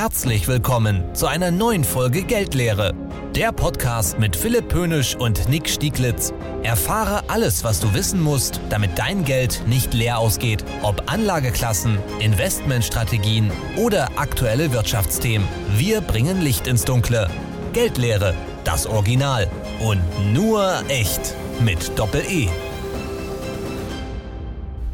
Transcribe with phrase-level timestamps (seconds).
[0.00, 2.94] Herzlich willkommen zu einer neuen Folge Geldlehre.
[3.34, 6.32] Der Podcast mit Philipp Pönisch und Nick Stieglitz.
[6.62, 10.64] Erfahre alles, was du wissen musst, damit dein Geld nicht leer ausgeht.
[10.82, 15.48] Ob Anlageklassen, Investmentstrategien oder aktuelle Wirtschaftsthemen.
[15.76, 17.28] Wir bringen Licht ins Dunkle.
[17.72, 19.50] Geldlehre, das Original.
[19.80, 20.00] Und
[20.32, 21.34] nur echt.
[21.58, 22.48] Mit Doppel-E.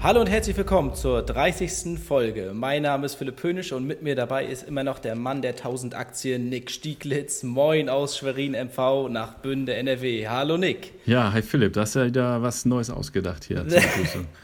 [0.04, 1.98] Hallo und herzlich willkommen zur 30.
[1.98, 2.50] Folge.
[2.52, 5.52] Mein Name ist Philipp Pönisch und mit mir dabei ist immer noch der Mann der
[5.52, 7.42] 1000 Aktien, Nick Stieglitz.
[7.42, 10.28] Moin aus Schwerin MV nach Bünde NRW.
[10.28, 10.92] Hallo Nick.
[11.06, 13.64] Ja, hi Philipp, du hast ja wieder was Neues ausgedacht hier.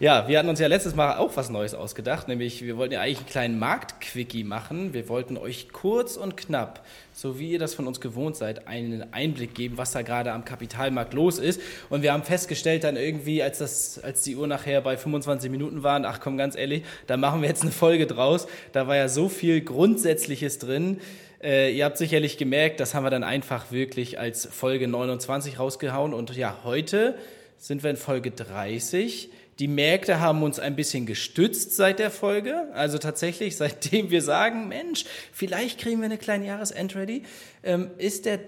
[0.00, 3.00] Ja, wir hatten uns ja letztes Mal auch was Neues ausgedacht, nämlich wir wollten ja
[3.00, 4.92] eigentlich einen kleinen Marktquickie machen.
[4.92, 9.12] Wir wollten euch kurz und knapp, so wie ihr das von uns gewohnt seid, einen
[9.12, 11.60] Einblick geben, was da gerade am Kapitalmarkt los ist.
[11.90, 15.82] Und wir haben festgestellt dann irgendwie, als, das, als die Uhr nachher bei 25 Minuten
[15.82, 18.46] waren, ach komm, ganz ehrlich, da machen wir jetzt eine Folge draus.
[18.72, 21.00] Da war ja so viel Grundsätzliches drin.
[21.42, 26.14] Äh, ihr habt sicherlich gemerkt, das haben wir dann einfach wirklich als Folge 29 rausgehauen.
[26.14, 27.16] Und ja, heute
[27.58, 29.30] sind wir in Folge 30.
[29.58, 32.68] Die Märkte haben uns ein bisschen gestützt seit der Folge.
[32.74, 37.22] Also tatsächlich, seitdem wir sagen, Mensch, vielleicht kriegen wir eine kleine Jahresend-Ready,
[37.62, 38.40] ähm, ist der,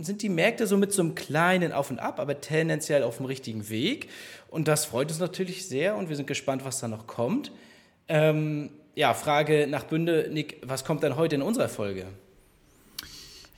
[0.00, 3.26] sind die Märkte so mit so einem kleinen Auf und Ab, aber tendenziell auf dem
[3.26, 4.08] richtigen Weg.
[4.48, 7.52] Und das freut uns natürlich sehr und wir sind gespannt, was da noch kommt.
[8.08, 12.06] Ähm, ja, Frage nach Bünde, Nick, was kommt denn heute in unserer Folge?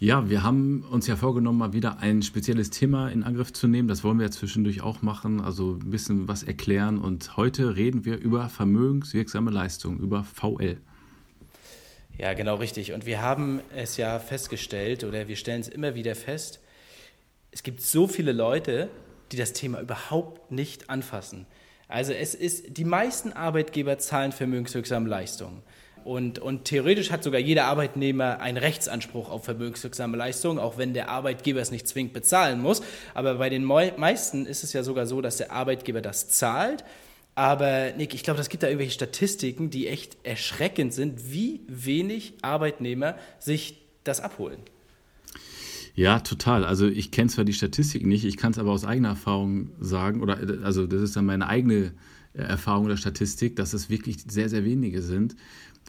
[0.01, 3.89] Ja, wir haben uns ja vorgenommen, mal wieder ein spezielles Thema in Angriff zu nehmen.
[3.89, 6.99] Das wollen wir ja zwischendurch auch machen, also ein bisschen was erklären.
[6.99, 10.77] Und heute reden wir über vermögenswirksame Leistungen, über VL.
[12.17, 12.93] Ja, genau richtig.
[12.93, 16.61] Und wir haben es ja festgestellt, oder wir stellen es immer wieder fest,
[17.51, 18.91] es gibt so viele Leute,
[19.33, 21.45] die das Thema überhaupt nicht anfassen.
[21.89, 25.61] Also es ist, die meisten Arbeitgeber zahlen vermögenswirksame Leistungen.
[26.09, 31.11] Und, und theoretisch hat sogar jeder Arbeitnehmer einen Rechtsanspruch auf vermögenswirksame Leistungen, auch wenn der
[31.11, 32.81] Arbeitgeber es nicht zwingend bezahlen muss.
[33.13, 36.83] Aber bei den meisten ist es ja sogar so, dass der Arbeitgeber das zahlt.
[37.35, 42.33] Aber Nick, ich glaube, es gibt da irgendwelche Statistiken, die echt erschreckend sind, wie wenig
[42.41, 44.61] Arbeitnehmer sich das abholen.
[45.95, 46.65] Ja, total.
[46.65, 50.23] Also ich kenne zwar die Statistik nicht, ich kann es aber aus eigener Erfahrung sagen,
[50.23, 51.93] oder also das ist dann meine eigene
[52.45, 55.37] Erfahrung der Statistik, dass es wirklich sehr, sehr wenige sind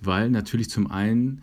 [0.03, 1.41] weil natürlich zum einen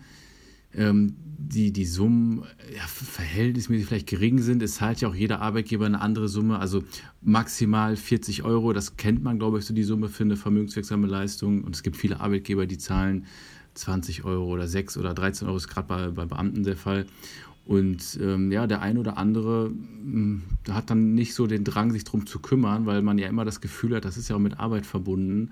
[0.73, 2.43] ähm, die, die Summen
[2.75, 4.61] ja, verhältnismäßig vielleicht gering sind.
[4.61, 6.83] Es zahlt ja auch jeder Arbeitgeber eine andere Summe, also
[7.21, 8.73] maximal 40 Euro.
[8.73, 11.63] Das kennt man, glaube ich, so die Summe für eine vermögenswirksame Leistung.
[11.63, 13.25] Und es gibt viele Arbeitgeber, die zahlen
[13.75, 17.05] 20 Euro oder 6 oder 13 Euro, ist gerade bei, bei Beamten der Fall.
[17.67, 21.91] Und ähm, ja, der ein oder andere mh, hm, hat dann nicht so den Drang,
[21.91, 24.39] sich darum zu kümmern, weil man ja immer das Gefühl hat, das ist ja auch
[24.39, 25.51] mit Arbeit verbunden.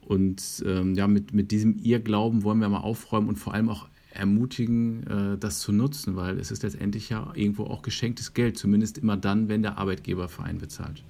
[0.00, 3.88] Und ähm, ja, mit, mit diesem Irrglauben wollen wir mal aufräumen und vor allem auch
[4.10, 8.98] ermutigen, äh, das zu nutzen, weil es ist letztendlich ja irgendwo auch geschenktes Geld, zumindest
[8.98, 11.04] immer dann, wenn der Arbeitgeber für einen bezahlt.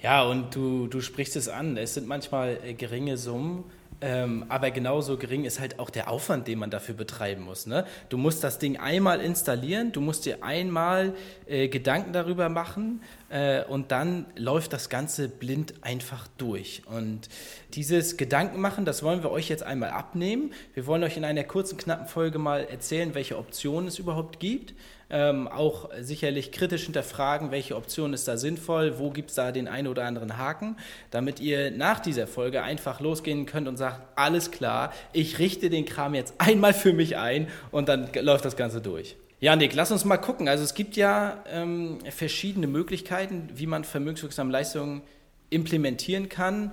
[0.00, 1.76] Ja, und du, du sprichst es an.
[1.76, 3.64] Es sind manchmal äh, geringe Summen,
[4.00, 7.66] ähm, aber genauso gering ist halt auch der Aufwand, den man dafür betreiben muss.
[7.66, 7.84] Ne?
[8.08, 11.14] Du musst das Ding einmal installieren, du musst dir einmal
[11.46, 16.82] äh, Gedanken darüber machen äh, und dann läuft das Ganze blind einfach durch.
[16.86, 17.28] Und
[17.74, 20.52] dieses Gedankenmachen, das wollen wir euch jetzt einmal abnehmen.
[20.74, 24.74] Wir wollen euch in einer kurzen, knappen Folge mal erzählen, welche Optionen es überhaupt gibt
[25.10, 29.68] ähm, auch sicherlich kritisch hinterfragen, welche Option ist da sinnvoll, wo gibt es da den
[29.68, 30.76] einen oder anderen Haken,
[31.10, 35.86] damit ihr nach dieser Folge einfach losgehen könnt und sagt, alles klar, ich richte den
[35.86, 39.16] Kram jetzt einmal für mich ein und dann läuft das Ganze durch.
[39.40, 40.48] Ja, Nick, lass uns mal gucken.
[40.48, 45.02] Also es gibt ja ähm, verschiedene Möglichkeiten, wie man vermögenswirksame Leistungen
[45.48, 46.72] implementieren kann.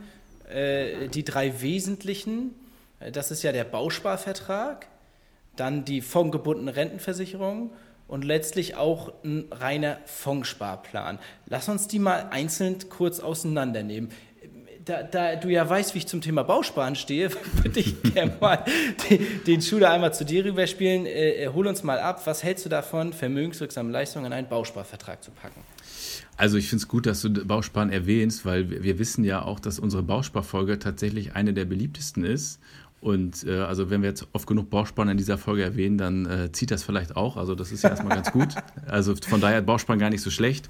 [0.51, 2.55] Äh, die drei wesentlichen,
[2.99, 4.87] äh, das ist ja der Bausparvertrag,
[5.55, 7.71] dann die fondgebundene Rentenversicherung
[8.07, 11.19] und letztlich auch ein reiner Fondssparplan.
[11.47, 14.09] Lass uns die mal einzeln kurz auseinandernehmen.
[14.83, 17.31] Da, da, du ja weißt, wie ich zum Thema Bausparen stehe,
[17.63, 18.63] würde ich gerne mal
[19.09, 21.07] den, den Schuh da einmal zu dir rüberspielen.
[21.07, 22.21] Äh, äh, hol uns mal ab.
[22.25, 25.61] Was hältst du davon, vermögenswirksame Leistungen in einen Bausparvertrag zu packen?
[26.37, 29.79] Also ich finde es gut, dass du Bausparen erwähnst, weil wir wissen ja auch, dass
[29.79, 32.59] unsere Bausparfolge tatsächlich eine der beliebtesten ist.
[33.05, 36.51] Und äh, also wenn wir jetzt oft genug Bausparen in dieser Folge erwähnen, dann äh,
[36.51, 37.37] zieht das vielleicht auch.
[37.37, 38.55] Also das ist ja erstmal ganz gut.
[38.87, 40.69] Also von daher Bausparen gar nicht so schlecht.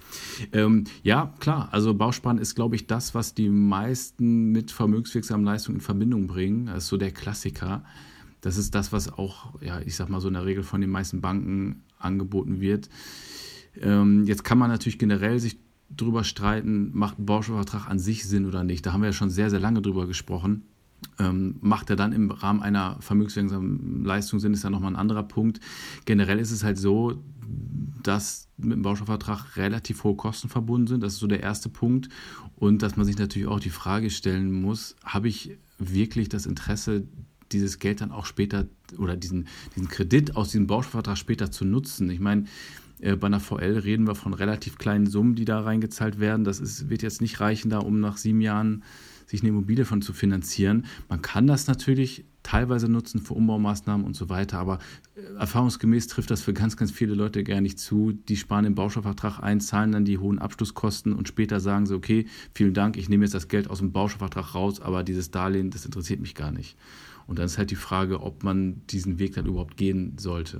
[0.52, 5.78] Ähm, ja, klar, also Bausparen ist, glaube ich, das, was die meisten mit vermögenswirksamen Leistungen
[5.78, 6.66] in Verbindung bringen.
[6.66, 7.86] Das ist so der Klassiker.
[8.42, 10.90] Das ist das, was auch, ja, ich sag mal so in der Regel von den
[10.90, 12.90] meisten Banken angeboten wird.
[13.82, 15.58] Ähm, jetzt kann man natürlich generell sich
[15.90, 18.86] drüber streiten, macht ein Bausparvertrag an sich Sinn oder nicht.
[18.86, 20.66] Da haben wir ja schon sehr, sehr lange drüber gesprochen.
[21.20, 25.24] Ähm, macht er dann im Rahmen einer vermögenswirksamen Leistung Sinn, ist ja nochmal ein anderer
[25.24, 25.60] Punkt.
[26.06, 27.22] Generell ist es halt so,
[28.04, 31.04] dass mit dem Bausparvertrag relativ hohe Kosten verbunden sind.
[31.04, 32.10] Das ist so der erste Punkt.
[32.56, 37.04] Und dass man sich natürlich auch die Frage stellen muss, habe ich wirklich das Interesse,
[37.52, 38.66] dieses Geld dann auch später
[38.98, 42.10] oder diesen, diesen Kredit aus diesem Bausparvertrag später zu nutzen?
[42.10, 42.46] Ich meine,
[43.00, 46.44] äh, bei einer VL reden wir von relativ kleinen Summen, die da reingezahlt werden.
[46.44, 48.84] Das ist, wird jetzt nicht reichen, da um nach sieben Jahren
[49.36, 50.86] sich eine Immobilie von zu finanzieren.
[51.10, 54.80] Man kann das natürlich teilweise nutzen für Umbaumaßnahmen und so weiter, aber
[55.16, 58.14] äh, erfahrungsgemäß trifft das für ganz, ganz viele Leute gar nicht zu.
[58.14, 62.28] Die sparen den Baustoffvertrag ein, zahlen dann die hohen Abschlusskosten und später sagen sie, okay,
[62.54, 65.86] vielen Dank, ich nehme jetzt das Geld aus dem Baustoffvertrag raus, aber dieses Darlehen, das
[65.86, 66.78] interessiert mich gar nicht.
[67.28, 70.60] Und dann ist halt die Frage, ob man diesen Weg dann überhaupt gehen sollte.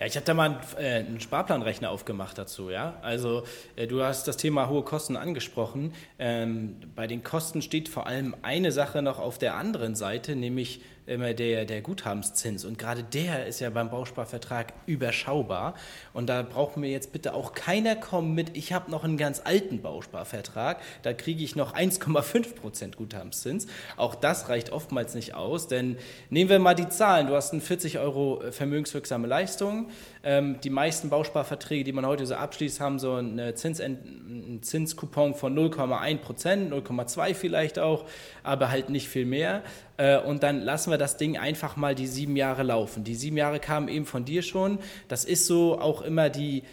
[0.00, 2.70] Ja, ich habe da mal einen, äh, einen, Sparplanrechner aufgemacht dazu.
[2.70, 3.44] Ja, also
[3.76, 5.92] äh, du hast das Thema hohe Kosten angesprochen.
[6.18, 10.80] Ähm, bei den Kosten steht vor allem eine Sache noch auf der anderen Seite, nämlich
[11.10, 12.64] immer der, der Guthabenszins.
[12.64, 15.74] Und gerade der ist ja beim Bausparvertrag überschaubar.
[16.12, 19.42] Und da braucht mir jetzt bitte auch keiner kommen mit, ich habe noch einen ganz
[19.44, 23.66] alten Bausparvertrag, da kriege ich noch 1,5 Prozent Guthabenszins.
[23.96, 25.96] Auch das reicht oftmals nicht aus, denn
[26.30, 27.26] nehmen wir mal die Zahlen.
[27.26, 29.90] Du hast eine 40 Euro vermögenswirksame Leistung.
[30.22, 35.34] Ähm, die meisten Bausparverträge, die man heute so abschließt, haben so einen, Zins, einen Zinskupon
[35.34, 38.04] von 0,1 Prozent, 0,2 vielleicht auch,
[38.42, 39.62] aber halt nicht viel mehr.
[39.96, 43.02] Äh, und dann lassen wir das Ding einfach mal die sieben Jahre laufen.
[43.02, 44.78] Die sieben Jahre kamen eben von dir schon.
[45.08, 46.64] Das ist so auch immer die,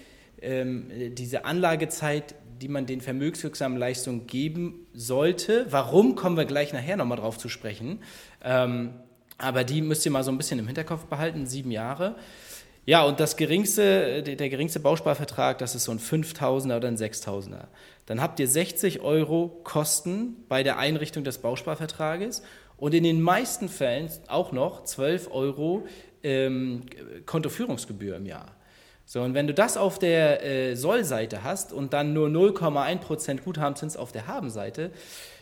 [0.41, 5.67] ähm, diese Anlagezeit, die man den vermögenswirksamen Leistungen geben sollte.
[5.69, 7.99] Warum, kommen wir gleich nachher nochmal drauf zu sprechen.
[8.43, 8.93] Ähm,
[9.37, 12.15] aber die müsst ihr mal so ein bisschen im Hinterkopf behalten, sieben Jahre.
[12.87, 17.65] Ja, und das geringste, der geringste Bausparvertrag, das ist so ein 5000er oder ein 6000er.
[18.05, 22.43] Dann habt ihr 60 Euro Kosten bei der Einrichtung des Bausparvertrages
[22.77, 25.85] und in den meisten Fällen auch noch 12 Euro
[26.23, 26.83] ähm,
[27.25, 28.55] Kontoführungsgebühr im Jahr.
[29.05, 33.97] So, und wenn du das auf der äh, Sollseite hast und dann nur 0,1% Guthabenzins
[33.97, 34.91] auf der Habenseite,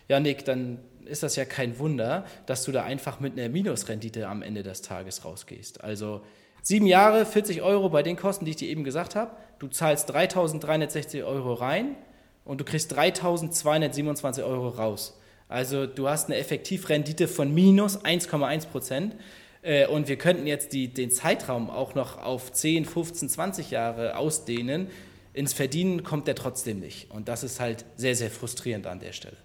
[0.07, 4.27] ja, Nick, dann ist das ja kein Wunder, dass du da einfach mit einer Minusrendite
[4.27, 5.83] am Ende des Tages rausgehst.
[5.83, 6.21] Also
[6.65, 9.31] sieben Jahre, 40 Euro bei den Kosten, die ich dir eben gesagt habe.
[9.59, 11.95] Du zahlst 3.360 Euro rein
[12.44, 15.17] und du kriegst 3.227 Euro raus.
[15.47, 19.15] Also du hast eine Effektivrendite von minus 1,1 Prozent.
[19.62, 24.17] Äh, und wir könnten jetzt die, den Zeitraum auch noch auf 10, 15, 20 Jahre
[24.17, 24.88] ausdehnen.
[25.33, 27.12] Ins Verdienen kommt der trotzdem nicht.
[27.12, 29.38] Und das ist halt sehr, sehr frustrierend an der Stelle.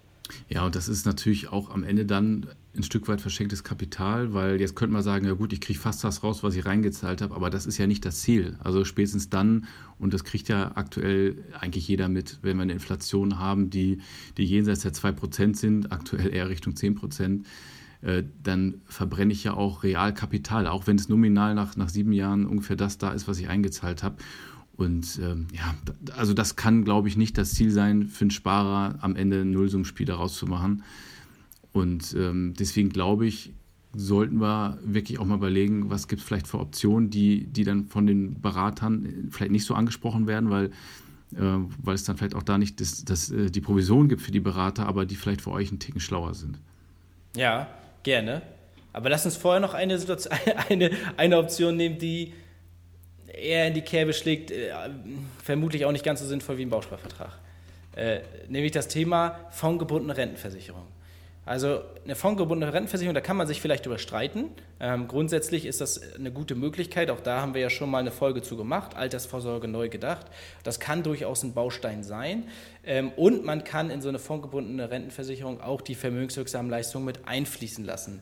[0.49, 4.61] Ja, und das ist natürlich auch am Ende dann ein Stück weit verschenktes Kapital, weil
[4.61, 7.35] jetzt könnte man sagen, ja gut, ich kriege fast das raus, was ich reingezahlt habe,
[7.35, 8.57] aber das ist ja nicht das Ziel.
[8.63, 9.65] Also spätestens dann,
[9.99, 13.99] und das kriegt ja aktuell eigentlich jeder mit, wenn wir eine Inflation haben, die,
[14.37, 17.43] die jenseits der 2% sind, aktuell eher Richtung 10%,
[18.03, 22.45] äh, dann verbrenne ich ja auch Realkapital, auch wenn es nominal nach, nach sieben Jahren
[22.45, 24.15] ungefähr das da ist, was ich eingezahlt habe.
[24.77, 25.75] Und ähm, ja,
[26.15, 29.51] also das kann, glaube ich, nicht das Ziel sein, für einen Sparer am Ende ein
[29.51, 30.83] Nullsummspiel daraus zu machen.
[31.73, 33.51] Und ähm, deswegen glaube ich,
[33.93, 37.85] sollten wir wirklich auch mal überlegen, was gibt es vielleicht für Optionen, die, die dann
[37.87, 40.65] von den Beratern vielleicht nicht so angesprochen werden, weil,
[41.35, 44.31] äh, weil es dann vielleicht auch da nicht das, das, äh, die Provision gibt für
[44.31, 46.59] die Berater, aber die vielleicht für euch einen Ticken schlauer sind.
[47.35, 47.67] Ja,
[48.03, 48.41] gerne.
[48.93, 50.37] Aber lass uns vorher noch eine, Situation,
[50.69, 52.33] eine, eine Option nehmen, die
[53.27, 54.71] eher in die Kerbe schlägt, äh,
[55.43, 57.37] vermutlich auch nicht ganz so sinnvoll wie ein Bausparvertrag.
[57.95, 60.83] Äh, nämlich das Thema fondgebundene Rentenversicherung.
[61.43, 64.49] Also eine fondgebundene Rentenversicherung, da kann man sich vielleicht überstreiten.
[64.79, 67.09] Ähm, grundsätzlich ist das eine gute Möglichkeit.
[67.09, 70.27] Auch da haben wir ja schon mal eine Folge zu gemacht, Altersvorsorge neu gedacht.
[70.63, 72.47] Das kann durchaus ein Baustein sein.
[72.83, 77.83] Ähm, und man kann in so eine fondgebundene Rentenversicherung auch die vermögenswirksamen Leistungen mit einfließen
[77.85, 78.21] lassen.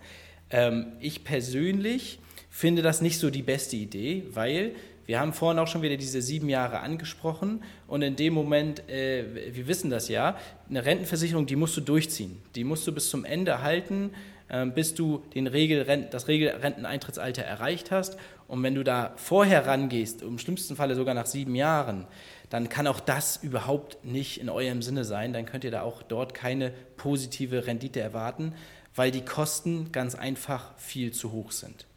[0.50, 4.76] Ähm, ich persönlich finde das nicht so die beste Idee, weil
[5.10, 9.56] wir haben vorhin auch schon wieder diese sieben Jahre angesprochen und in dem Moment, äh,
[9.56, 10.38] wir wissen das ja,
[10.70, 12.40] eine Rentenversicherung, die musst du durchziehen.
[12.54, 14.12] Die musst du bis zum Ende halten,
[14.50, 18.18] äh, bis du den Regelrent das Regelrenteneintrittsalter erreicht hast.
[18.48, 22.06] Und wenn du da vorher rangehst, im schlimmsten Falle sogar nach sieben Jahren,
[22.52, 25.34] dann kann auch das überhaupt nicht in eurem Sinne sein.
[25.34, 28.54] Dann könnt ihr da auch dort keine positive Rendite erwarten,
[28.94, 31.89] weil die Kosten ganz einfach viel zu hoch sind.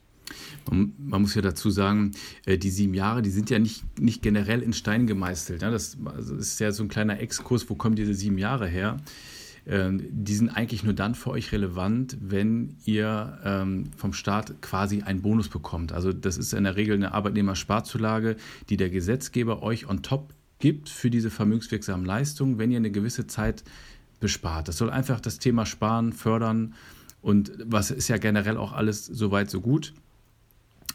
[0.71, 2.13] Man, muss ja dazu sagen,
[2.47, 5.63] äh, die sieben Jahre, die sind ja nicht, nicht generell in Stein gemeißelt.
[5.63, 8.99] Das, also ist ja so ein kleiner Exkurs, wo kommen diese sieben Jahre her?
[9.65, 15.03] Ähm, die sind eigentlich nur dann für euch relevant, wenn ihr ähm, vom Staat quasi
[15.03, 15.93] einen Bonus bekommt.
[15.93, 18.37] Also das ist in der Regel eine Arbeitnehmersparzulage,
[18.69, 23.27] die der Gesetzgeber euch on top gibt für diese vermögenswirksamen Leistungen, wenn ihr eine gewisse
[23.27, 23.63] Zeit
[24.21, 24.69] bespart.
[24.69, 26.75] Das soll einfach das Thema Sparen fördern
[27.21, 29.93] Und was ist ja generell auch alles soweit so gut.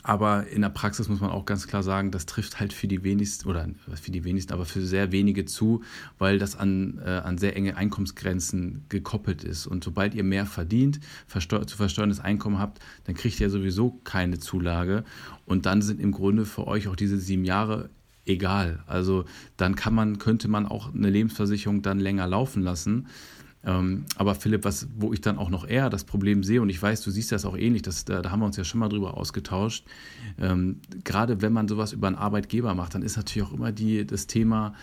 [0.08, 3.04] Aber in der Praxis muss man auch ganz klar sagen, das trifft halt für die
[3.04, 3.68] wenigsten, oder
[4.02, 5.84] für die wenigsten, aber für sehr wenige zu,
[6.18, 9.68] weil das an, äh, an sehr enge Einkommensgrenzen gekoppelt ist.
[9.68, 14.40] Und sobald ihr mehr verdient, versteu zu versteuerndes Einkommen habt, dann kriegt ihr sowieso keine
[14.40, 15.04] Zulage.
[15.46, 17.90] Und dann sind im Grunde für euch auch diese sieben Jahre
[18.26, 18.80] egal.
[18.88, 19.26] Also
[19.58, 23.08] dann kann man, könnte man auch eine Lebensversicherung dann länger laufen lassen.
[23.64, 26.82] Ähm, aber Philipp, was, wo ich dann auch noch eher das Problem sehe, und ich
[26.82, 28.90] weiß, du siehst das auch ähnlich, das, da, da haben wir uns ja schon mal
[28.90, 29.86] drüber ausgetauscht,
[30.40, 34.06] ähm, gerade wenn man sowas über einen Arbeitgeber macht, dann ist natürlich auch immer die,
[34.06, 34.74] das Thema,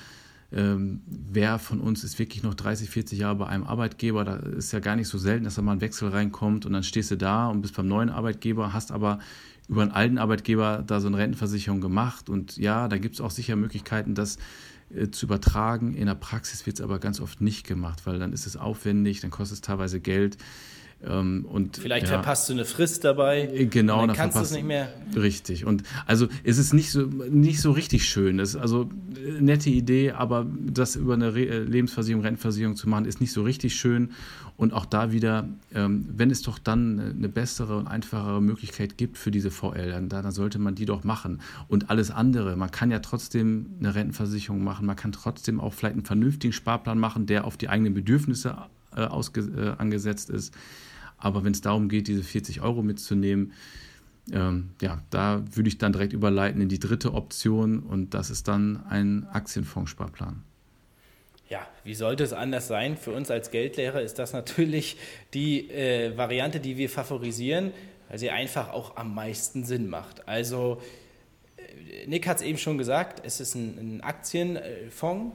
[0.53, 4.25] ähm, wer von uns ist wirklich noch 30, 40 Jahre bei einem Arbeitgeber.
[4.25, 6.85] Da ist ja gar nicht so selten, dass da mal ein Wechsel reinkommt und dann
[6.85, 9.19] stehst du da und bist beim neuen Arbeitgeber, hast aber
[9.69, 12.29] über einen alten Arbeitgeber da so eine Rentenversicherung gemacht.
[12.29, 14.41] Und ja, da gibt es auch sicher Möglichkeiten, das äh,
[15.11, 15.95] zu übertragen.
[15.95, 19.21] In der Praxis wird es aber ganz oft nicht gemacht, weil dann ist es aufwendig,
[19.21, 20.37] dann kostet es teilweise Geld.
[21.09, 23.49] Ähm, und, Vielleicht ja, verpasst du eine Frist dabei.
[23.53, 24.89] Äh, genau, dann, dann kannst du es nicht mehr.
[25.17, 25.65] Richtig.
[25.65, 28.39] Und also es ist nicht so, nicht so richtig schön.
[28.39, 32.89] Das ist also eine nette Idee, aber das über eine Re äh, Lebensversicherung, Rentenversicherung zu
[32.89, 34.11] machen, ist nicht so richtig schön.
[34.57, 39.19] Und auch da wieder, ähm, wenn es doch dann eine bessere und einfachere Möglichkeit gibt
[39.19, 41.41] für diese VL, dann, dann sollte man die doch machen.
[41.67, 45.95] Und alles andere, man kann ja trotzdem eine Rentenversicherung machen, man kann trotzdem auch vielleicht
[45.95, 48.57] einen vernünftigen Sparplan machen, der auf die eigenen Bedürfnisse
[48.97, 50.55] äh, äh, angesetzt ist.
[51.25, 53.55] Aber wenn es darum geht, diese 40 Euro mitzunehmen,
[54.31, 58.47] ähm, ja, da würde ich dann direkt überleiten in die dritte Option und das ist
[58.47, 60.43] dann ein Aktienfondssparplan.
[61.49, 62.99] Ja, wie sollte es anders sein?
[62.99, 64.99] Für uns als Geldlehrer ist das natürlich
[65.33, 67.73] die äh, Variante, die wir favorisieren,
[68.11, 70.29] weil sie einfach auch am meisten Sinn macht.
[70.29, 70.83] Also,
[71.57, 75.35] äh, Nick hat es eben schon gesagt, es ist ein, ein Aktienfonds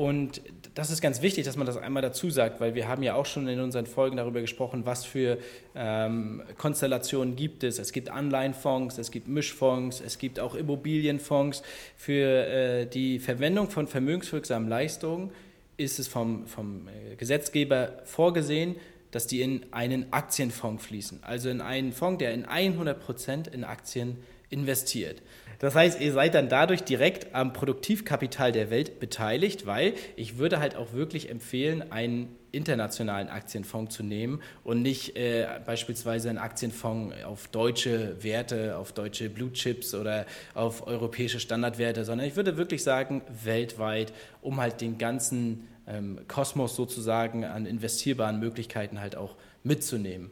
[0.00, 0.40] und
[0.74, 3.26] das ist ganz wichtig, dass man das einmal dazu sagt, weil wir haben ja auch
[3.26, 5.36] schon in unseren Folgen darüber gesprochen, was für
[5.74, 7.78] ähm, Konstellationen gibt es.
[7.78, 11.62] Es gibt Anleihenfonds, es gibt Mischfonds, es gibt auch Immobilienfonds.
[11.98, 15.32] Für äh, die Verwendung von vermögenswirksamen Leistungen
[15.76, 18.76] ist es vom, vom äh, Gesetzgeber vorgesehen,
[19.10, 21.18] dass die in einen Aktienfonds fließen.
[21.24, 24.16] Also in einen Fonds, der in 100 Prozent in Aktien
[24.48, 25.20] investiert.
[25.60, 30.58] Das heißt, ihr seid dann dadurch direkt am Produktivkapital der Welt beteiligt, weil ich würde
[30.58, 37.14] halt auch wirklich empfehlen, einen internationalen Aktienfonds zu nehmen und nicht äh, beispielsweise einen Aktienfonds
[37.24, 40.24] auf deutsche Werte, auf deutsche Blue Chips oder
[40.54, 46.74] auf europäische Standardwerte, sondern ich würde wirklich sagen, weltweit, um halt den ganzen ähm, Kosmos
[46.74, 50.30] sozusagen an investierbaren Möglichkeiten halt auch mitzunehmen.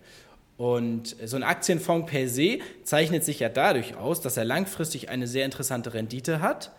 [0.58, 5.28] Und so ein Aktienfonds per se zeichnet sich ja dadurch aus, dass er langfristig eine
[5.28, 6.72] sehr interessante Rendite hat,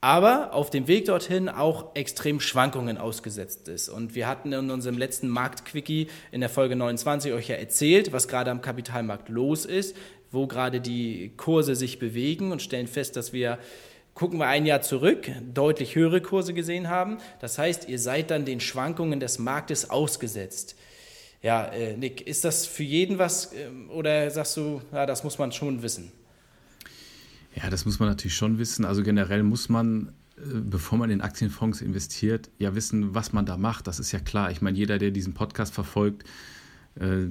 [0.00, 3.88] aber auf dem Weg dorthin auch extrem Schwankungen ausgesetzt ist.
[3.88, 8.26] Und wir hatten in unserem letzten Marktquickie in der Folge 29 euch ja erzählt, was
[8.26, 9.96] gerade am Kapitalmarkt los ist,
[10.32, 13.60] wo gerade die Kurse sich bewegen und stellen fest, dass wir
[14.14, 17.18] gucken wir ein Jahr zurück, deutlich höhere Kurse gesehen haben.
[17.38, 20.74] Das heißt, ihr seid dann den Schwankungen des Marktes ausgesetzt.
[21.42, 25.38] Ja, äh, Nick, ist das für jeden was äh, oder sagst du, ja, das muss
[25.38, 26.10] man schon wissen?
[27.54, 28.84] Ja, das muss man natürlich schon wissen.
[28.84, 33.56] Also generell muss man, äh, bevor man in Aktienfonds investiert, ja wissen, was man da
[33.56, 33.86] macht.
[33.86, 34.50] Das ist ja klar.
[34.50, 36.24] Ich meine, jeder, der diesen Podcast verfolgt,
[36.96, 37.28] äh,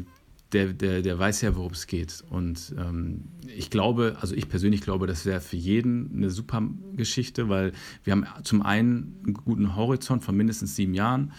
[0.51, 2.23] der, der, der weiß ja, worum es geht.
[2.29, 6.63] Und ähm, ich glaube, also ich persönlich glaube, das wäre für jeden eine super
[6.95, 11.33] Geschichte, weil wir haben zum einen einen guten Horizont von mindestens sieben Jahren.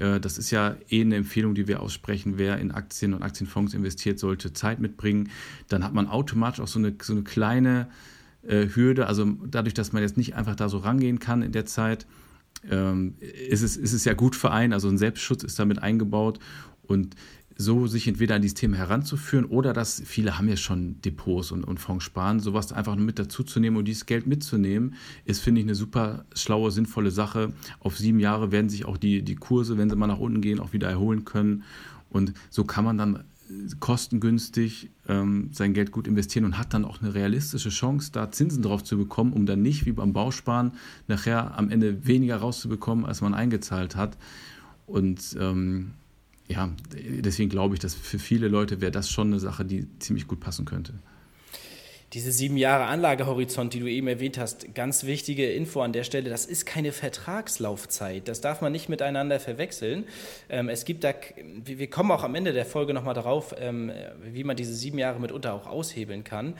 [0.00, 2.34] Äh, das ist ja eh eine Empfehlung, die wir aussprechen.
[2.38, 5.30] Wer in Aktien und Aktienfonds investiert, sollte Zeit mitbringen.
[5.68, 7.88] Dann hat man automatisch auch so eine, so eine kleine
[8.42, 9.06] äh, Hürde.
[9.06, 12.06] Also dadurch, dass man jetzt nicht einfach da so rangehen kann in der Zeit,
[12.68, 14.72] ähm, ist, es, ist es ja gut für einen.
[14.72, 16.38] Also ein Selbstschutz ist damit eingebaut.
[16.82, 17.14] Und
[17.60, 21.64] so sich entweder an dieses Thema heranzuführen oder dass viele haben ja schon Depots und,
[21.64, 24.94] und Fonds sparen, sowas einfach nur mit dazuzunehmen und dieses Geld mitzunehmen,
[25.26, 27.52] ist, finde ich, eine super schlaue, sinnvolle Sache.
[27.78, 30.58] Auf sieben Jahre werden sich auch die, die Kurse, wenn sie mal nach unten gehen,
[30.58, 31.64] auch wieder erholen können.
[32.08, 33.24] Und so kann man dann
[33.78, 38.62] kostengünstig ähm, sein Geld gut investieren und hat dann auch eine realistische Chance, da Zinsen
[38.62, 40.72] drauf zu bekommen, um dann nicht wie beim Bausparen
[41.08, 44.16] nachher am Ende weniger rauszubekommen, als man eingezahlt hat.
[44.86, 45.92] Und ähm,
[46.50, 50.26] ja, deswegen glaube ich, dass für viele Leute wäre das schon eine Sache, die ziemlich
[50.26, 50.94] gut passen könnte.
[52.12, 56.28] Diese sieben Jahre Anlagehorizont, die du eben erwähnt hast, ganz wichtige Info an der Stelle,
[56.28, 58.26] das ist keine Vertragslaufzeit.
[58.26, 60.06] Das darf man nicht miteinander verwechseln.
[60.48, 61.14] Ähm, es gibt da,
[61.64, 63.92] wir kommen auch am Ende der Folge nochmal darauf, ähm,
[64.24, 66.54] wie man diese sieben Jahre mitunter auch aushebeln kann.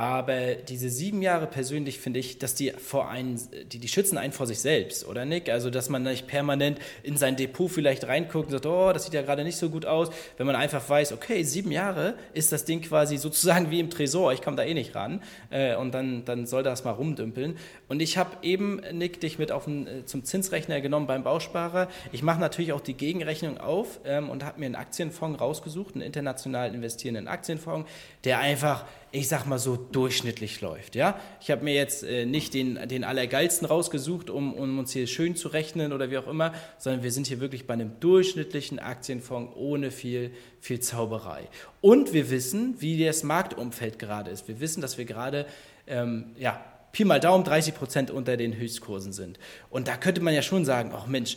[0.00, 3.38] Aber diese sieben Jahre persönlich finde ich, dass die vor einen,
[3.70, 5.50] die, die schützen einen vor sich selbst, oder Nick?
[5.50, 9.12] Also, dass man nicht permanent in sein Depot vielleicht reinguckt und sagt, oh, das sieht
[9.12, 10.08] ja gerade nicht so gut aus.
[10.38, 14.32] Wenn man einfach weiß, okay, sieben Jahre ist das Ding quasi sozusagen wie im Tresor,
[14.32, 15.22] ich komme da eh nicht ran.
[15.50, 17.58] Äh, und dann, dann soll das mal rumdümpeln.
[17.88, 21.88] Und ich habe eben, Nick, dich mit auf den, äh, zum Zinsrechner genommen beim Bausparer.
[22.10, 26.04] Ich mache natürlich auch die Gegenrechnung auf ähm, und habe mir einen Aktienfonds rausgesucht, einen
[26.04, 27.86] international investierenden Aktienfonds,
[28.24, 30.94] der einfach ich sag mal so, durchschnittlich läuft.
[30.94, 31.18] Ja?
[31.40, 35.34] Ich habe mir jetzt äh, nicht den, den Allergeilsten rausgesucht, um, um uns hier schön
[35.34, 39.56] zu rechnen oder wie auch immer, sondern wir sind hier wirklich bei einem durchschnittlichen Aktienfonds
[39.56, 41.48] ohne viel, viel Zauberei.
[41.80, 44.46] Und wir wissen, wie das Marktumfeld gerade ist.
[44.46, 45.46] Wir wissen, dass wir gerade,
[45.86, 49.38] ähm, ja, Pi mal Daumen 30 Prozent unter den Höchstkursen sind.
[49.70, 51.36] Und da könnte man ja schon sagen, ach Mensch,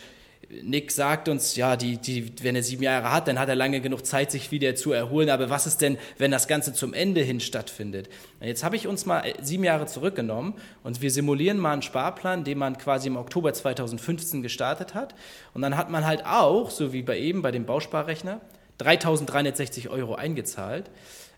[0.62, 3.82] Nick sagt uns, ja, die, die, wenn er sieben Jahre hat, dann hat er lange
[3.82, 5.30] genug Zeit, sich wieder zu erholen.
[5.30, 8.10] Aber was ist denn, wenn das Ganze zum Ende hin stattfindet?
[8.42, 12.44] Jetzt habe ich uns mal äh, sieben Jahre zurückgenommen und wir simulieren mal einen Sparplan,
[12.44, 15.16] den man quasi im Oktober 2015 gestartet hat.
[15.54, 18.42] Und dann hat man halt auch, so wie bei eben bei dem Bausparrechner,
[18.80, 20.90] 3.360 Euro eingezahlt.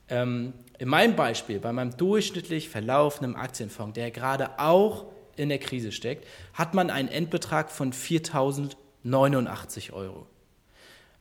[0.09, 5.05] Ähm, in meinem Beispiel, bei meinem durchschnittlich verlaufenden Aktienfonds, der gerade auch
[5.35, 10.27] in der Krise steckt, hat man einen Endbetrag von 4.000 89 Euro.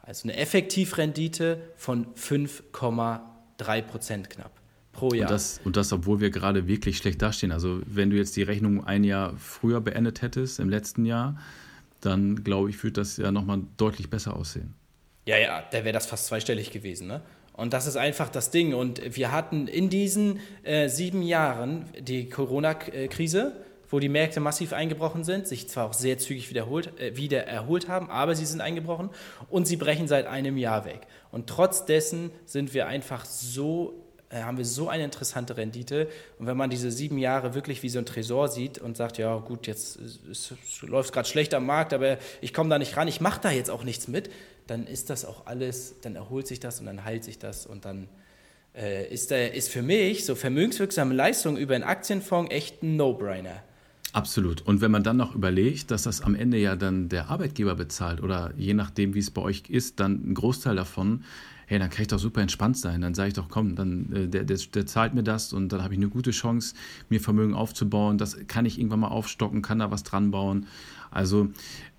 [0.03, 4.53] Also eine Effektivrendite von 5,3 Prozent knapp
[4.93, 5.29] pro Jahr.
[5.29, 7.53] Und das, und das, obwohl wir gerade wirklich schlecht dastehen.
[7.53, 11.39] Also wenn du jetzt die Rechnung ein Jahr früher beendet hättest, im letzten Jahr,
[12.01, 14.75] dann glaube ich, würde das ja nochmal deutlich besser aussehen.
[15.27, 17.07] Ja, ja, da wäre das fast zweistellig gewesen.
[17.07, 17.23] Ne?
[17.55, 18.75] Und das ist einfach das Ding.
[18.75, 23.53] Und wir hatten in diesen äh, sieben Jahren die Corona-Krise
[23.95, 27.87] wo die Märkte massiv eingebrochen sind, sich zwar auch sehr zügig wiederholt, äh, wieder erholt
[27.87, 29.09] haben, aber sie sind eingebrochen
[29.49, 31.03] und sie brechen seit einem Jahr weg.
[31.31, 33.95] Und trotz dessen sind wir einfach so
[34.31, 36.09] äh, haben wir so eine interessante Rendite.
[36.41, 39.37] Und wenn man diese sieben Jahre wirklich wie so ein Tresor sieht und sagt, ja
[39.37, 40.01] gut, jetzt
[40.83, 43.53] läuft es gerade schlecht am Markt, aber ich komme da nicht ran, ich mache da
[43.53, 44.29] jetzt auch nichts mit,
[44.67, 47.85] dann ist das auch alles, dann erholt sich das und dann heilt sich das und
[47.85, 48.09] dann
[48.75, 53.63] äh, ist, ist für mich so vermögenswirksame Leistung über einen Aktienfonds echt ein No-Brainer.
[54.15, 54.63] Absolut.
[54.63, 58.23] Und wenn man dann noch überlegt, dass das am Ende ja dann der Arbeitgeber bezahlt
[58.23, 61.25] oder je nachdem, wie es bei euch ist, dann ein Großteil davon,
[61.67, 63.01] hey, dann kann ich doch super entspannt sein.
[63.01, 65.83] Dann sage ich doch, komm, dann, äh, der, der, der, zahlt mir das und dann
[65.83, 66.77] habe ich eine gute Chance,
[67.09, 68.17] mir Vermögen aufzubauen.
[68.17, 70.69] Das kann ich irgendwann mal aufstocken, kann da was dran bauen.
[71.11, 71.49] Also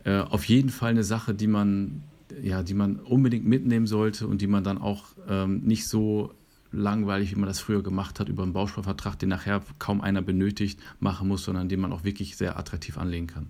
[0.05, 2.01] äh, auf jeden Fall eine Sache, die man,
[2.41, 6.31] ja, die man unbedingt mitnehmen sollte und die man dann auch ähm, nicht so
[6.75, 10.79] langweilig, wie man das früher gemacht hat, über einen Bausparvertrag, den nachher kaum einer benötigt,
[10.99, 13.47] machen muss, sondern den man auch wirklich sehr attraktiv anlegen kann.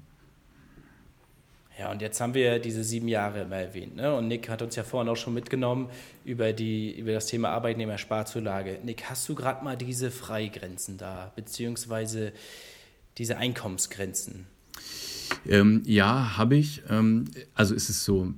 [1.78, 3.98] Ja, und jetzt haben wir diese sieben Jahre immer erwähnt.
[3.98, 4.16] Ne?
[4.16, 5.90] Und Nick hat uns ja vorhin auch schon mitgenommen
[6.24, 8.80] über, die, über das Thema Arbeitnehmersparzulage.
[8.84, 12.32] Nick, hast du gerade mal diese Freigrenzen da, beziehungsweise
[13.18, 14.48] diese Einkommensgrenzen?
[15.48, 16.84] Ähm, ja, habe ich.
[16.90, 18.34] Ähm, also ist es so,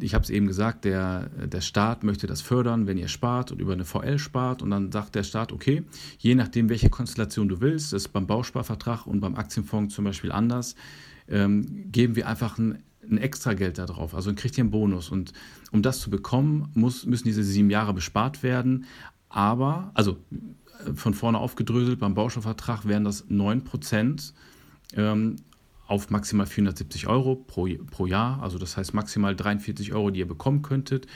[0.00, 3.60] ich habe es eben gesagt, der, der Staat möchte das fördern, wenn ihr spart und
[3.60, 4.62] über eine VL spart.
[4.62, 5.82] Und dann sagt der Staat, okay,
[6.18, 10.32] je nachdem, welche Konstellation du willst, das ist beim Bausparvertrag und beim Aktienfonds zum Beispiel
[10.32, 10.74] anders,
[11.28, 14.14] ähm, geben wir einfach ein, ein extra Geld da drauf.
[14.14, 15.10] Also dann kriegt ihr einen Bonus.
[15.10, 15.32] Und
[15.72, 18.84] um das zu bekommen, muss, müssen diese sieben Jahre bespart werden.
[19.28, 20.18] Aber, also
[20.86, 24.34] äh, von vorne aufgedröselt, beim Bausparvertrag wären das 9 Prozent.
[25.88, 28.40] Auf maximal 470 Euro pro, pro Jahr.
[28.42, 31.08] Also das heißt maximal 43 Euro, die ihr bekommen könntet.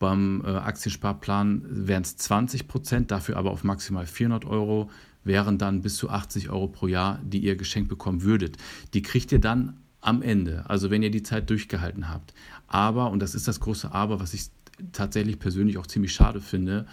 [0.00, 4.90] Beim äh, Aktiensparplan wären es 20 Prozent, dafür aber auf maximal 400 Euro
[5.22, 8.56] wären dann bis zu 80 Euro pro Jahr, die ihr geschenkt bekommen würdet.
[8.92, 12.34] Die kriegt ihr dann am Ende, also wenn ihr die Zeit durchgehalten habt.
[12.66, 14.46] Aber, und das ist das große Aber, was ich
[14.92, 16.86] tatsächlich persönlich auch ziemlich schade finde,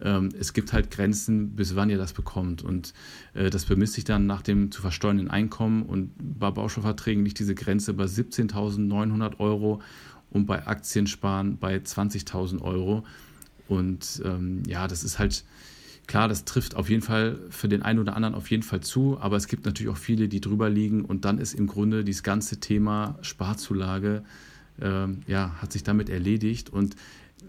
[0.00, 2.62] ähm, es gibt halt Grenzen, bis wann ihr das bekommt.
[2.62, 2.92] Und
[3.34, 5.82] äh, das bemisst sich dann nach dem zu versteuernden Einkommen.
[5.82, 9.80] Und bei Bausparverträgen liegt diese Grenze bei 17.900 Euro
[10.30, 13.04] und bei Aktiensparen bei 20.000 Euro.
[13.68, 15.44] Und ähm, ja, das ist halt
[16.06, 19.18] klar, das trifft auf jeden Fall für den einen oder anderen auf jeden Fall zu,
[19.20, 22.22] aber es gibt natürlich auch viele, die drüber liegen und dann ist im Grunde dieses
[22.22, 24.22] ganze Thema Sparzulage,
[24.80, 26.94] ähm, ja, hat sich damit erledigt und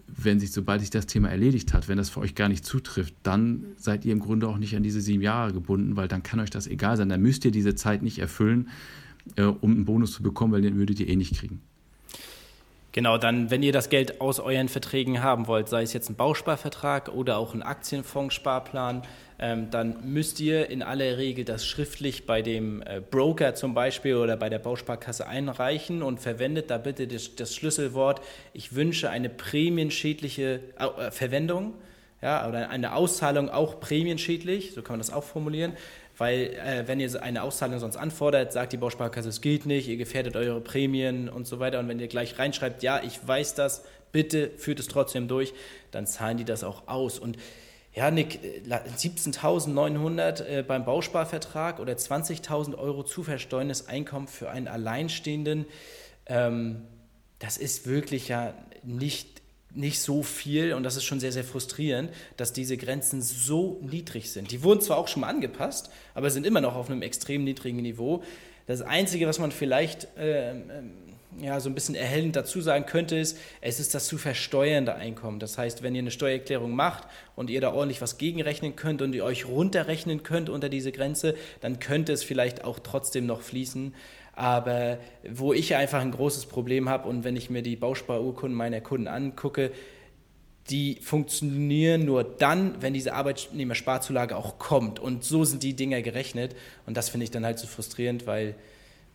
[0.08, 3.15] wenn sich, sobald sich das Thema erledigt hat, wenn das für euch gar nicht zutrifft,
[3.23, 6.39] dann seid ihr im Grunde auch nicht an diese sieben Jahre gebunden, weil dann kann
[6.39, 7.10] euch das egal sein.
[7.10, 8.69] Dann müsst ihr diese Zeit nicht erfüllen,
[9.36, 11.62] äh, um einen Bonus zu bekommen, weil den würdet ihr eh nicht kriegen.
[12.97, 16.15] Genau, dann, wenn ihr das Geld aus euren Verträgen haben wollt, sei es jetzt ein
[16.15, 19.03] Bausparvertrag oder auch ein Aktienfondssparplan,
[19.38, 24.15] ähm, dann müsst ihr in aller Regel das schriftlich bei dem äh, Broker zum Beispiel
[24.15, 28.19] oder bei der Bausparkasse einreichen und verwendet da bitte das, das Schlüsselwort,
[28.53, 31.75] ich wünsche eine prämienschädliche äh, Verwendung.
[32.23, 35.73] ja, oder eine Auszahlung auch prämienschädlich, so kann man das auch formulieren,
[36.17, 39.97] weil äh, wenn ihr eine Auszahlung sonst anfordert, sagt die Bausparkasse, es geht nicht, ihr
[39.97, 41.80] gefährdet eure Prämien und so weiter.
[41.80, 45.53] Und wenn ihr gleich reinschreibt, ja, ich weiß das, bitte führt es trotzdem durch,
[45.91, 47.19] dann zahlen die das auch aus.
[47.19, 47.38] Und
[47.93, 54.67] ja, Nick, 17.900 äh, äh, beim Bausparvertrag oder 20.000 Euro zu versteuerndes Einkommen für einen
[54.67, 55.65] Alleinstehenden,
[56.27, 56.84] ähm,
[57.39, 58.53] das ist wirklich ja
[58.84, 59.37] nicht,
[59.78, 64.32] nicht so viel und das ist schon sehr, sehr frustrierend, dass diese Grenzen so niedrig
[64.32, 64.52] sind.
[64.52, 67.82] Die wurden zwar auch schon mal angepasst, aber sind immer noch auf einem extrem niedrigen
[67.82, 68.24] Niveau.
[68.66, 70.56] Das Einzige, was man vielleicht äh,
[71.40, 75.40] ja, so ein bisschen erhellend dazu sagen könnte, ist, es ist das zu versteuernde Einkommen.
[75.40, 77.04] Das heißt, wenn ihr eine Steuererklärung macht
[77.36, 81.36] und ihr da ordentlich was gegenrechnen könnt und ihr euch runterrechnen könnt unter diese Grenze,
[81.62, 83.94] dann könnte es vielleicht auch trotzdem noch fließen.
[84.38, 88.82] Aber wo ich einfach ein großes Problem habe und wenn ich mir die Bausparurkunden meiner
[88.82, 89.71] Kunden angucke,
[90.69, 95.00] die funktionieren nur dann, wenn diese Arbeitnehmersparzulage auch kommt.
[95.00, 96.56] Und so sind die Dinger gerechnet.
[96.86, 98.54] Und das finde ich dann halt so frustrierend, weil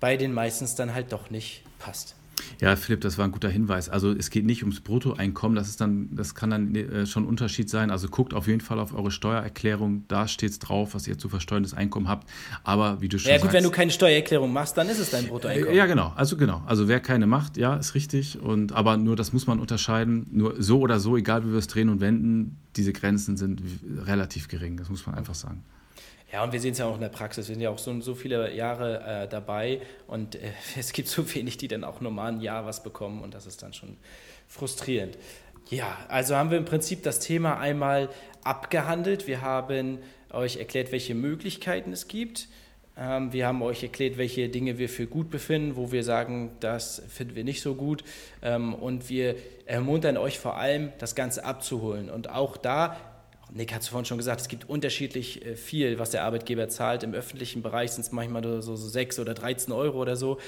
[0.01, 2.17] bei den meistens dann halt doch nicht passt.
[2.61, 3.89] Ja, Philipp, das war ein guter Hinweis.
[3.89, 7.27] Also es geht nicht ums Bruttoeinkommen, das ist dann, das kann dann äh, schon ein
[7.27, 7.91] Unterschied sein.
[7.91, 11.29] Also guckt auf jeden Fall auf eure Steuererklärung, da steht es drauf, was ihr zu
[11.29, 12.29] versteuerndes Einkommen habt.
[12.65, 15.11] Aber wie du schon Ja gut, sagst, wenn du keine Steuererklärung machst, dann ist es
[15.11, 15.75] dein Bruttoeinkommen.
[15.75, 16.13] Ja, genau.
[16.17, 16.63] Also genau.
[16.67, 18.41] Also wer keine macht, ja, ist richtig.
[18.41, 20.27] Und aber nur das muss man unterscheiden.
[20.31, 23.63] Nur so oder so, egal wie wir es drehen und wenden, diese Grenzen sind
[24.05, 24.77] relativ gering.
[24.77, 25.63] Das muss man einfach sagen.
[26.33, 27.49] Ja, und wir sehen es ja auch in der Praxis.
[27.49, 31.35] Wir sind ja auch so, so viele Jahre äh, dabei und äh, es gibt so
[31.35, 33.99] wenig, die dann auch normal ein Jahr was bekommen und das ist dann schon
[34.49, 35.19] frustrierend.
[35.69, 38.09] Ja, also haben wir im Prinzip das Thema einmal
[38.45, 39.27] abgehandelt.
[39.27, 39.99] Wir haben
[40.31, 42.49] euch erklärt, welche Möglichkeiten es gibt.
[42.97, 47.03] Ähm, wir haben euch erklärt, welche Dinge wir für gut befinden, wo wir sagen, das
[47.09, 48.05] finden wir nicht so gut.
[48.43, 52.11] Ähm, und wir ermuntern euch vor allem, das Ganze abzuholen.
[52.11, 52.97] Und auch da
[53.55, 57.03] Nick hat es vorhin schon gesagt, es gibt unterschiedlich äh, viel, was der Arbeitgeber zahlt.
[57.03, 60.39] Im öffentlichen Bereich sind es manchmal so, so 6 oder 13 Euro oder so.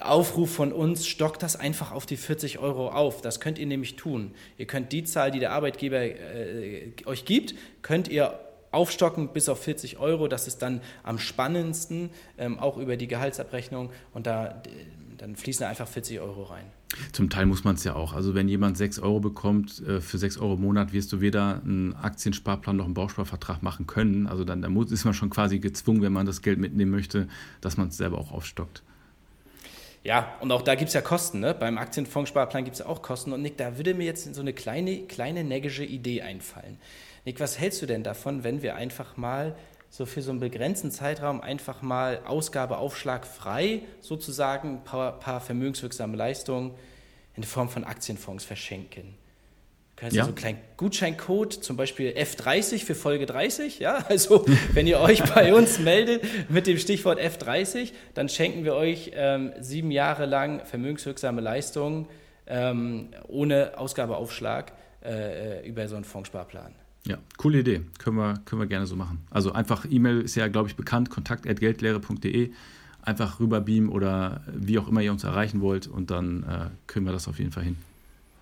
[0.00, 3.22] Aufruf von uns, stockt das einfach auf die 40 Euro auf.
[3.22, 4.32] Das könnt ihr nämlich tun.
[4.58, 8.38] Ihr könnt die Zahl, die der Arbeitgeber äh, euch gibt, könnt ihr
[8.70, 10.28] aufstocken bis auf 40 Euro.
[10.28, 13.90] Das ist dann am spannendsten, ähm, auch über die Gehaltsabrechnung.
[14.12, 14.62] Und da,
[15.16, 16.66] dann fließen einfach 40 Euro rein.
[17.12, 18.12] Zum Teil muss man es ja auch.
[18.12, 21.60] Also wenn jemand 6 Euro bekommt, äh, für 6 Euro im Monat wirst du weder
[21.64, 24.26] einen Aktiensparplan noch einen Bausparvertrag machen können.
[24.26, 27.28] Also dann ist man schon quasi gezwungen, wenn man das Geld mitnehmen möchte,
[27.60, 28.82] dass man es selber auch aufstockt.
[30.04, 31.40] Ja, und auch da gibt es ja Kosten.
[31.40, 31.54] Ne?
[31.54, 33.32] Beim Aktienfondssparplan gibt es auch Kosten.
[33.32, 36.76] Und Nick, da würde mir jetzt so eine kleine, kleine neggische Idee einfallen.
[37.24, 39.56] Nick, was hältst du denn davon, wenn wir einfach mal
[39.94, 46.16] so für so einen begrenzten Zeitraum einfach mal Ausgabeaufschlag frei sozusagen ein paar, paar vermögenswirksame
[46.16, 46.74] Leistungen
[47.36, 49.14] in Form von Aktienfonds verschenken.
[49.94, 50.24] Können Sie ja.
[50.24, 54.04] so einen kleinen Gutscheincode, zum Beispiel F30 für Folge 30, ja?
[54.08, 59.12] Also, wenn ihr euch bei uns meldet mit dem Stichwort F30, dann schenken wir euch
[59.14, 62.08] ähm, sieben Jahre lang vermögenswirksame Leistungen
[62.48, 64.72] ähm, ohne Ausgabeaufschlag
[65.04, 66.74] äh, äh über so einen Fondssparplan.
[67.06, 67.82] Ja, coole Idee.
[67.98, 69.26] Können wir, können wir gerne so machen.
[69.30, 72.50] Also einfach E-Mail ist ja, glaube ich, bekannt, kontakt.geldlehre.de.
[73.02, 77.12] Einfach rüberbeamen oder wie auch immer ihr uns erreichen wollt und dann äh, können wir
[77.12, 77.76] das auf jeden Fall hin.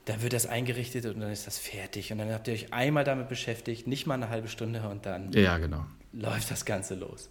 [0.04, 2.12] Dann wird das eingerichtet und dann ist das fertig.
[2.12, 5.32] Und dann habt ihr euch einmal damit beschäftigt, nicht mal eine halbe Stunde und dann
[5.32, 5.84] ja, genau.
[6.12, 7.28] läuft das Ganze los.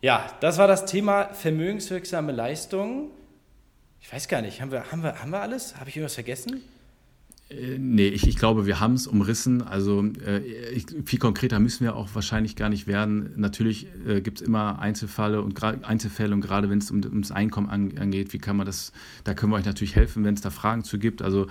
[0.00, 3.10] Ja, das war das Thema vermögenswirksame Leistungen.
[4.00, 5.76] Ich weiß gar nicht, haben wir, haben wir, haben wir alles?
[5.78, 6.62] Habe ich irgendwas vergessen?
[7.52, 9.62] Äh, nee, ich, ich glaube, wir haben es umrissen.
[9.62, 10.38] Also äh,
[10.70, 13.32] ich, viel konkreter müssen wir auch wahrscheinlich gar nicht werden.
[13.36, 17.68] Natürlich äh, gibt es immer Einzelfälle und Einzelfälle und gerade wenn es um, ums Einkommen
[17.68, 18.92] an, angeht, wie kann man das,
[19.24, 21.22] da können wir euch natürlich helfen, wenn es da Fragen zu gibt.
[21.22, 21.46] Also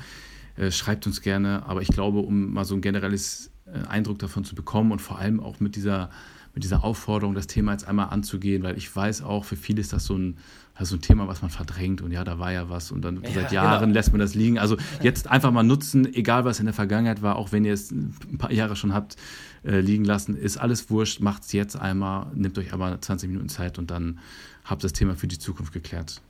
[0.57, 1.65] äh, schreibt uns gerne.
[1.65, 5.19] Aber ich glaube, um mal so ein generelles äh, Eindruck davon zu bekommen und vor
[5.19, 6.09] allem auch mit dieser
[6.53, 9.93] mit dieser Aufforderung, das Thema jetzt einmal anzugehen, weil ich weiß auch, für viele ist
[9.93, 10.37] das so ein,
[10.79, 13.29] so ein Thema, was man verdrängt und ja, da war ja was und dann ja,
[13.31, 13.93] seit Jahren genau.
[13.93, 14.59] lässt man das liegen.
[14.59, 17.91] Also jetzt einfach mal nutzen, egal was in der Vergangenheit war, auch wenn ihr es
[17.91, 19.15] ein paar Jahre schon habt
[19.63, 23.49] äh, liegen lassen, ist alles wurscht, macht es jetzt einmal, nehmt euch aber 20 Minuten
[23.49, 24.19] Zeit und dann
[24.65, 26.21] habt das Thema für die Zukunft geklärt.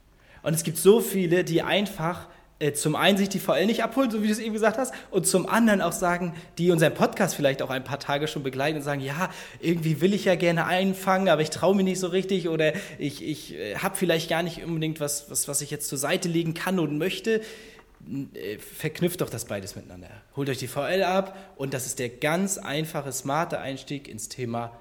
[0.42, 2.26] Und es gibt so viele, die einfach
[2.62, 4.94] äh, zum einen sich die VL nicht abholen, so wie du es eben gesagt hast,
[5.10, 8.78] und zum anderen auch sagen, die unseren Podcast vielleicht auch ein paar Tage schon begleiten
[8.78, 12.06] und sagen, ja, irgendwie will ich ja gerne einfangen, aber ich traue mir nicht so
[12.06, 15.88] richtig oder ich, ich äh, habe vielleicht gar nicht unbedingt was, was, was ich jetzt
[15.88, 17.40] zur Seite legen kann und möchte.
[18.34, 20.10] Äh, verknüpft doch das beides miteinander.
[20.36, 24.72] Holt euch die VL ab und das ist der ganz einfache, smarte Einstieg ins Thema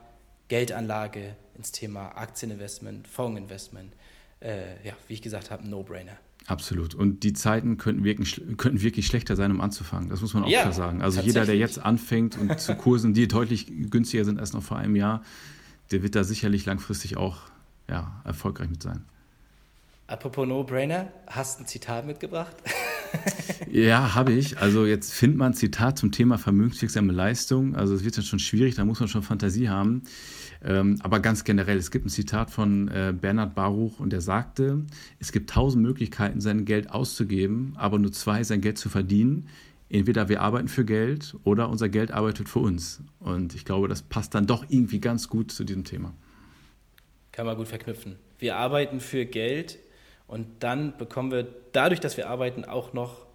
[0.50, 3.94] Geldanlage, ins Thema Aktieninvestment, Fondsinvestment.
[4.42, 6.18] Äh, ja, wie ich gesagt habe, ein No-Brainer.
[6.48, 6.96] Absolut.
[6.96, 10.10] Und die Zeiten könnten wirklich, könnten wirklich schlechter sein, um anzufangen.
[10.10, 11.02] Das muss man auch Ja, klar sagen.
[11.02, 14.78] Also jeder, der jetzt anfängt und zu Kursen, die deutlich günstiger sind als noch vor
[14.78, 15.24] einem Jahr,
[15.92, 17.38] der wird da sicherlich langfristig auch
[17.88, 19.06] ja, erfolgreich mit sein.
[20.08, 22.56] Apropos No-Brainer, hast du ein Zitat mitgebracht?
[23.72, 24.58] Ja, habe ich.
[24.58, 27.74] Also jetzt findet man ein Zitat zum Thema vermögenswirksame Leistung.
[27.74, 30.04] Also es wird dann schon schwierig, da muss man schon Fantasie haben.
[30.64, 34.86] Ähm, aber ganz generell, es gibt ein Zitat von äh, Bernhard Baruch und der sagte,
[35.20, 39.48] es gibt tausend Möglichkeiten, sein Geld auszugeben, aber nur zwei, sein Geld zu verdienen.
[39.90, 43.02] Entweder wir arbeiten für Geld oder unser Geld arbeitet für uns.
[43.20, 46.14] Und ich glaube, das passt dann doch irgendwie ganz gut zu diesem Thema.
[47.32, 48.18] Kann man gut verknüpfen.
[48.38, 49.80] Wir arbeiten für Geld
[50.32, 53.26] und dann bekommen wir dadurch, dass wir arbeiten, auch noch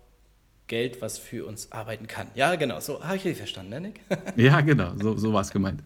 [0.66, 2.28] Geld, was für uns arbeiten kann.
[2.35, 4.00] Ja, genau, so habe ich richtig verstanden, ne, Nick?
[4.37, 5.82] Ja, genau, so, so war es gemeint.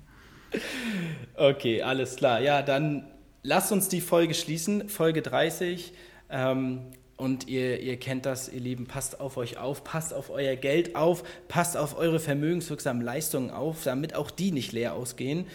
[1.35, 2.40] Okay, alles klar.
[2.40, 3.11] Ja, dann
[3.42, 5.92] lasst uns die Folge schließen, Folge 30.
[6.31, 10.55] Ähm, und ihr, ihr kennt das, ihr Lieben, passt auf euch auf, passt auf euer
[10.55, 15.46] Geld auf, passt auf eure vermögenswirksamen Leistungen auf, damit auch die nicht leer ausgehen.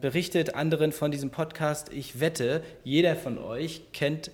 [0.00, 1.92] Berichtet anderen von diesem Podcast.
[1.92, 4.32] Ich wette, jeder von euch kennt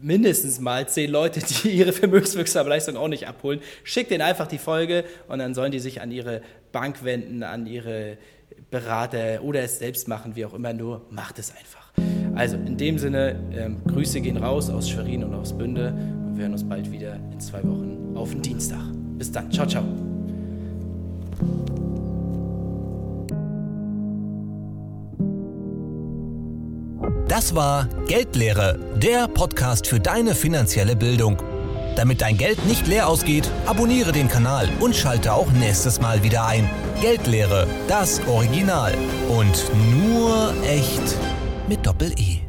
[0.00, 3.60] mindestens mal zehn Leute, die ihre vermögenswirksame Leistung auch nicht abholen.
[3.84, 7.66] Schickt denen einfach die Folge und dann sollen die sich an ihre Bank wenden, an
[7.66, 8.18] ihre
[8.70, 11.92] Berater oder es selbst machen, wie auch immer, nur macht es einfach.
[12.34, 16.42] Also in dem Sinne, ähm, Grüße gehen raus aus Schwerin und aus Bünde und wir
[16.42, 18.82] hören uns bald wieder in zwei Wochen auf den Dienstag.
[19.18, 19.84] Bis dann, ciao, ciao.
[27.36, 31.36] Das war Geldlehre, der Podcast für deine finanzielle Bildung.
[31.94, 36.46] Damit dein Geld nicht leer ausgeht, abonniere den Kanal und schalte auch nächstes Mal wieder
[36.46, 36.66] ein.
[37.02, 38.94] Geldlehre, das Original.
[39.28, 39.70] Und
[40.00, 41.14] nur echt
[41.68, 42.45] mit Doppel-E.